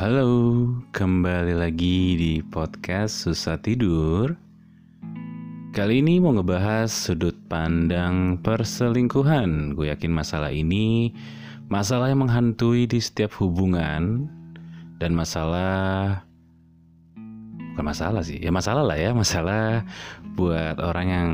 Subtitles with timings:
[0.00, 0.64] Halo,
[0.96, 4.32] kembali lagi di podcast Susah Tidur.
[5.76, 9.76] Kali ini mau ngebahas sudut pandang perselingkuhan.
[9.76, 11.12] Gue yakin masalah ini
[11.68, 14.24] masalah yang menghantui di setiap hubungan
[14.96, 16.24] dan masalah
[17.76, 19.84] bukan masalah sih, ya masalah lah ya, masalah
[20.32, 21.30] buat orang yang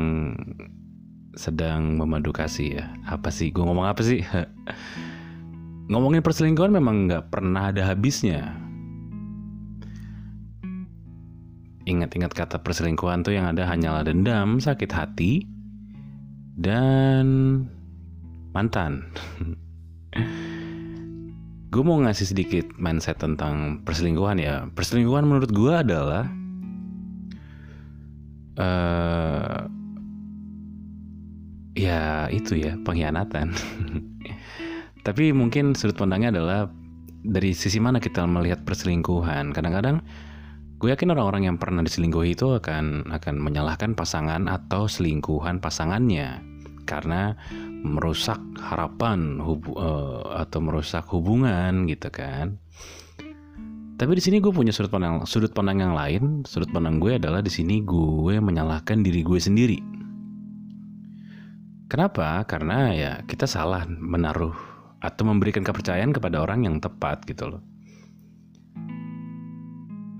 [1.39, 2.85] sedang memadu kasih ya.
[3.07, 3.47] Apa sih?
[3.47, 4.27] Gue ngomong apa sih?
[5.87, 8.66] Ngomongin perselingkuhan memang nggak pernah ada habisnya.
[11.87, 15.47] Ingat-ingat kata perselingkuhan tuh yang ada hanyalah dendam, sakit hati,
[16.59, 17.25] dan
[18.51, 19.07] mantan.
[21.71, 24.67] gue mau ngasih sedikit mindset tentang perselingkuhan ya.
[24.75, 26.27] Perselingkuhan menurut gue adalah
[28.59, 29.63] uh,
[31.77, 33.55] ya itu ya pengkhianatan.
[35.07, 36.67] Tapi mungkin sudut pandangnya adalah
[37.23, 39.55] dari sisi mana kita melihat perselingkuhan.
[39.55, 40.03] Kadang-kadang
[40.77, 46.41] gue yakin orang-orang yang pernah diselingkuhi itu akan akan menyalahkan pasangan atau selingkuhan pasangannya
[46.85, 47.33] karena
[47.81, 52.57] merusak harapan hubu, uh, atau merusak hubungan gitu kan.
[53.97, 56.45] Tapi di sini gue punya sudut pandang sudut pandang yang lain.
[56.45, 59.79] Sudut pandang gue adalah di sini gue menyalahkan diri gue sendiri.
[61.89, 62.45] Kenapa?
[62.45, 64.53] Karena ya kita salah menaruh
[65.01, 67.61] atau memberikan kepercayaan kepada orang yang tepat gitu loh.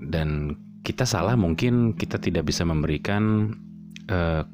[0.07, 0.55] Dan
[0.87, 3.51] kita salah mungkin kita tidak bisa memberikan
[4.07, 4.47] uh,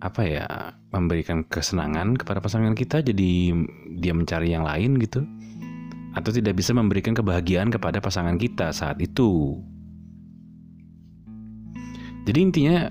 [0.00, 0.46] apa ya
[0.92, 3.52] memberikan kesenangan kepada pasangan kita jadi
[4.00, 5.24] dia mencari yang lain gitu
[6.16, 9.60] atau tidak bisa memberikan kebahagiaan kepada pasangan kita saat itu.
[12.24, 12.88] Jadi intinya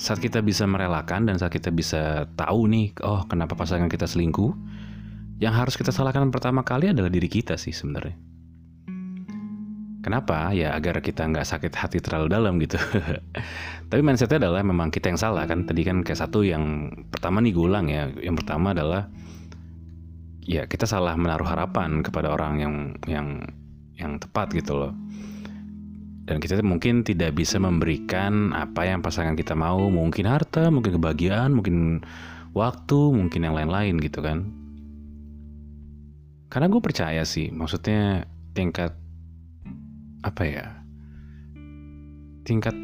[0.00, 4.56] saat kita bisa merelakan dan saat kita bisa tahu nih, oh kenapa pasangan kita selingkuh,
[5.44, 8.29] yang harus kita salahkan pertama kali adalah diri kita sih sebenarnya.
[10.00, 10.48] Kenapa?
[10.56, 12.80] Ya agar kita nggak sakit hati terlalu dalam gitu.
[13.90, 15.68] Tapi mindsetnya adalah memang kita yang salah kan.
[15.68, 18.08] Tadi kan kayak satu yang pertama nih gulang ya.
[18.16, 19.12] Yang pertama adalah
[20.40, 22.74] ya kita salah menaruh harapan kepada orang yang
[23.04, 23.28] yang
[24.00, 24.92] yang tepat gitu loh.
[26.24, 31.50] Dan kita mungkin tidak bisa memberikan apa yang pasangan kita mau, mungkin harta, mungkin kebahagiaan,
[31.50, 32.06] mungkin
[32.54, 34.46] waktu, mungkin yang lain-lain gitu kan.
[36.46, 38.99] Karena gue percaya sih, maksudnya tingkat
[40.26, 40.66] apa ya?
[42.44, 42.76] Tingkat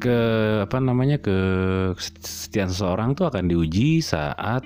[0.00, 0.18] ke
[0.68, 1.36] apa namanya ke
[2.20, 4.64] setiap seseorang tuh akan diuji saat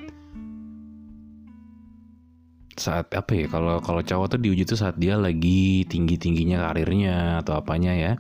[2.79, 7.43] saat apa ya kalau kalau cowok tuh diuji tuh saat dia lagi tinggi tingginya karirnya
[7.43, 8.13] atau apanya ya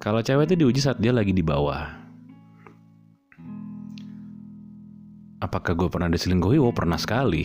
[0.00, 1.88] kalau cewek tuh diuji saat dia lagi di bawah
[5.36, 6.56] apakah gue pernah diselingkuhi?
[6.56, 7.44] Oh pernah sekali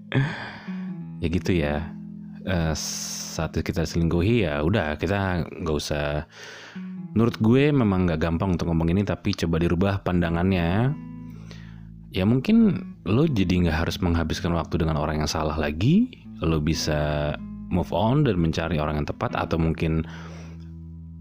[1.20, 1.92] ya gitu ya
[2.48, 2.72] uh,
[3.38, 6.26] saat kita selingkuhi ya udah kita nggak usah.
[7.14, 10.90] Menurut gue memang nggak gampang untuk ngomong ini tapi coba dirubah pandangannya.
[12.10, 16.26] Ya mungkin lo jadi nggak harus menghabiskan waktu dengan orang yang salah lagi.
[16.42, 17.34] Lo bisa
[17.70, 20.02] move on dan mencari orang yang tepat atau mungkin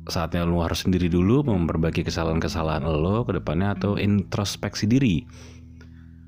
[0.10, 5.22] saatnya lo harus sendiri dulu memperbaiki kesalahan-kesalahan lo ke depannya atau introspeksi diri.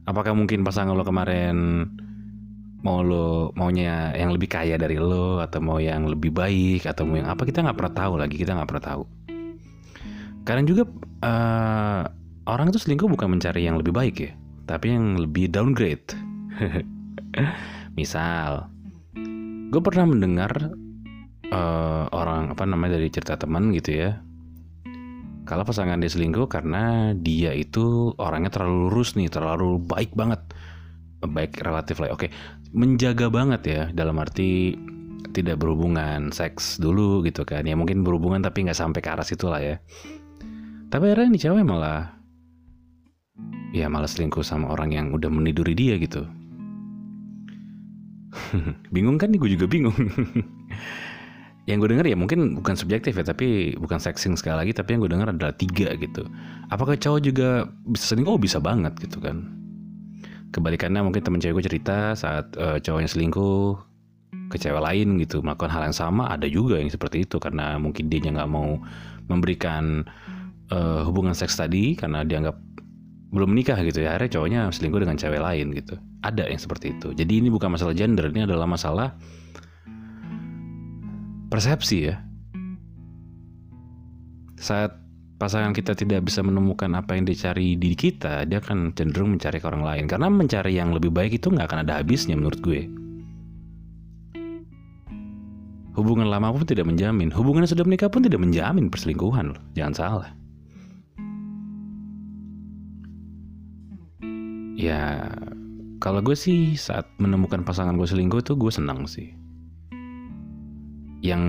[0.06, 1.88] Apakah mungkin pasangan lo kemarin
[2.80, 7.20] mau lo maunya yang lebih kaya dari lo atau mau yang lebih baik atau mau
[7.20, 9.04] yang apa kita nggak pernah tahu lagi kita nggak pernah tahu.
[10.48, 10.84] Kadang juga
[11.24, 12.02] uh,
[12.48, 14.32] orang itu selingkuh bukan mencari yang lebih baik ya
[14.70, 16.08] tapi yang lebih downgrade.
[18.00, 18.72] Misal
[19.70, 20.74] gue pernah mendengar
[21.54, 24.18] uh, orang apa namanya dari cerita teman gitu ya
[25.46, 30.42] kalau pasangan dia selingkuh karena dia itu orangnya terlalu lurus nih terlalu baik banget
[31.20, 32.32] baik relatif lah oke
[32.72, 34.78] menjaga banget ya dalam arti
[35.32, 37.64] tidak berhubungan seks dulu gitu kan.
[37.68, 39.76] Ya mungkin berhubungan tapi nggak sampai ke arah situ lah ya.
[40.90, 42.18] Tapi akhirnya nih cewek malah
[43.70, 46.26] ya malah selingkuh sama orang yang udah meniduri dia gitu.
[48.94, 49.96] Bingung kan nih gue juga bingung.
[51.70, 55.06] Yang gue denger ya mungkin bukan subjektif ya tapi bukan sexing sekali lagi tapi yang
[55.06, 56.26] gue denger adalah tiga gitu.
[56.74, 58.34] Apakah cowok juga bisa selingkuh?
[58.34, 59.46] Oh bisa banget gitu kan
[60.50, 63.78] kebalikannya mungkin temen cewek gue cerita saat uh, cowoknya selingkuh
[64.50, 67.38] ke cewek lain gitu melakukan hal yang sama ada juga yang seperti itu.
[67.38, 68.78] Karena mungkin dia nggak mau
[69.30, 70.06] memberikan
[70.74, 72.58] uh, hubungan seks tadi karena dianggap
[73.30, 74.18] belum menikah gitu ya.
[74.18, 75.96] Akhirnya cowoknya selingkuh dengan cewek lain gitu.
[76.26, 77.14] Ada yang seperti itu.
[77.14, 79.14] Jadi ini bukan masalah gender ini adalah masalah
[81.54, 82.16] persepsi ya.
[84.60, 85.09] Saat
[85.40, 89.66] pasangan kita tidak bisa menemukan apa yang dicari di kita, dia akan cenderung mencari ke
[89.66, 90.04] orang lain.
[90.06, 92.92] Karena mencari yang lebih baik itu nggak akan ada habisnya menurut gue.
[95.96, 97.32] Hubungan lama pun tidak menjamin.
[97.32, 99.62] Hubungan yang sudah menikah pun tidak menjamin perselingkuhan loh.
[99.80, 100.30] Jangan salah.
[104.80, 105.28] Ya,
[106.00, 109.39] kalau gue sih saat menemukan pasangan gue selingkuh itu gue senang sih.
[111.20, 111.44] Yang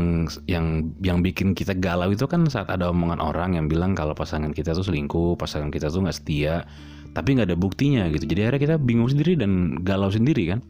[0.50, 4.50] yang yang bikin kita galau itu kan saat ada omongan orang yang bilang kalau pasangan
[4.50, 6.66] kita tuh selingkuh, pasangan kita tuh nggak setia,
[7.14, 8.26] tapi nggak ada buktinya gitu.
[8.26, 10.60] Jadi akhirnya kita bingung sendiri dan galau sendiri kan.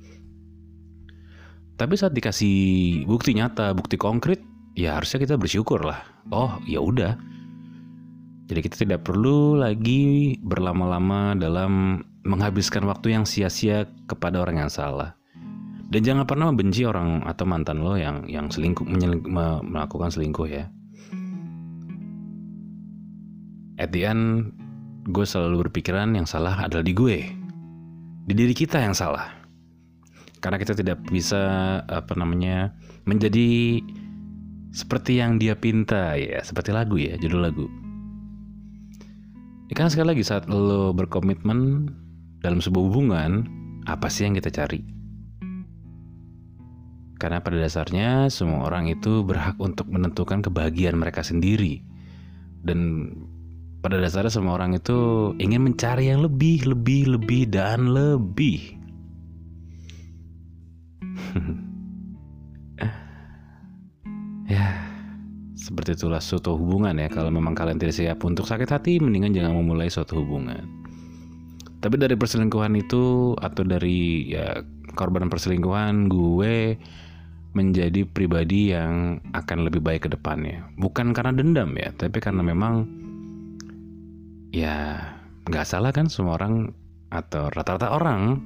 [1.81, 4.45] Tapi saat dikasih bukti nyata, bukti konkret,
[4.77, 6.05] ya harusnya kita bersyukur lah.
[6.29, 7.17] Oh, ya udah.
[8.53, 15.17] Jadi kita tidak perlu lagi berlama-lama dalam menghabiskan waktu yang sia-sia kepada orang yang salah.
[15.91, 18.87] Dan jangan pernah membenci orang atau mantan lo yang yang selingkuh
[19.67, 20.71] melakukan selingkuh ya.
[23.75, 24.55] At the end,
[25.11, 27.27] gue selalu berpikiran yang salah adalah di gue,
[28.23, 29.35] di diri kita yang salah.
[30.39, 32.71] Karena kita tidak bisa apa namanya
[33.03, 33.83] menjadi
[34.71, 36.39] seperti yang dia pinta ya.
[36.47, 37.67] Seperti lagu ya judul lagu.
[39.67, 41.91] Ya, kan sekali lagi saat lo berkomitmen
[42.47, 43.51] dalam sebuah hubungan
[43.91, 45.00] apa sih yang kita cari
[47.21, 51.85] karena pada dasarnya semua orang itu berhak untuk menentukan kebahagiaan mereka sendiri
[52.65, 53.13] dan
[53.85, 58.81] pada dasarnya semua orang itu ingin mencari yang lebih lebih lebih dan lebih
[64.51, 64.67] ya,
[65.55, 67.09] seperti itulah suatu hubungan ya.
[67.11, 70.67] Kalau memang kalian tidak siap untuk sakit hati, mendingan jangan memulai suatu hubungan.
[71.81, 74.61] Tapi dari perselingkuhan itu atau dari ya
[74.93, 76.77] korban perselingkuhan, gue
[77.51, 80.71] menjadi pribadi yang akan lebih baik ke depannya.
[80.79, 82.87] Bukan karena dendam ya, tapi karena memang
[84.55, 84.99] ya
[85.47, 86.71] nggak salah kan semua orang
[87.11, 88.39] atau rata-rata orang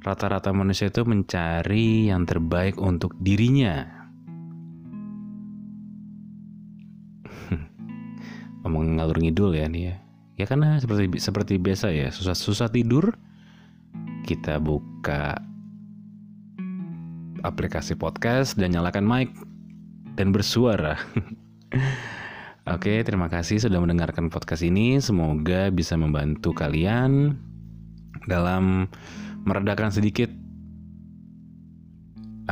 [0.00, 3.84] rata-rata manusia itu mencari yang terbaik untuk dirinya.
[8.64, 9.96] Ngomong ngalur ngidul ya nih ya.
[10.40, 13.12] Ya karena seperti seperti biasa ya, susah-susah tidur
[14.24, 15.49] kita buka
[17.42, 19.28] aplikasi podcast dan nyalakan mic
[20.14, 20.98] dan bersuara.
[22.68, 25.00] Oke, terima kasih sudah mendengarkan podcast ini.
[25.00, 27.34] Semoga bisa membantu kalian
[28.28, 28.86] dalam
[29.48, 30.28] meredakan sedikit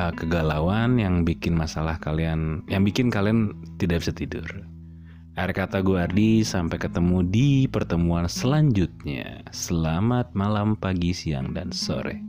[0.00, 4.48] uh, kegalauan yang bikin masalah kalian, yang bikin kalian tidak bisa tidur.
[5.38, 9.46] Akhir kata gue Ardi, sampai ketemu di pertemuan selanjutnya.
[9.54, 12.27] Selamat malam, pagi, siang, dan sore.